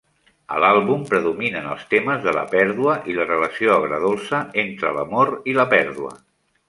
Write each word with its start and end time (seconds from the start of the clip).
A 0.53 0.61
l'àlbum 0.61 1.01
predominen 1.09 1.67
els 1.73 1.83
temes 1.91 2.23
de 2.25 2.33
la 2.37 2.45
pèrdua 2.55 2.95
i 3.13 3.17
la 3.19 3.27
relació 3.29 3.75
agredolça 3.75 4.41
entre 4.65 4.95
l'amor 4.97 5.33
i 5.53 5.57
la 5.59 5.67
pèrdua. 5.77 6.17